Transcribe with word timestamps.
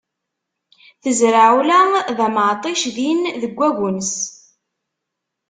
Tezreɛ 1.01 1.47
ula 1.59 1.79
d 2.17 2.19
ameɛṭic 2.27 2.81
din 2.95 3.21
deg 3.41 3.55
agnes. 3.67 4.13